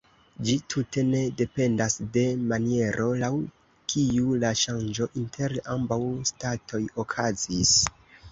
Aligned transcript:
Ĝi 0.45 0.53
tute 0.73 1.01
ne 1.09 1.19
dependas 1.41 1.97
de 2.15 2.23
maniero, 2.53 3.05
laŭ 3.25 3.29
kiu 3.93 4.33
la 4.45 4.53
ŝanĝo 4.63 5.09
inter 5.25 5.55
ambaŭ 5.77 6.01
statoj 6.33 6.81
okazis. 7.05 7.77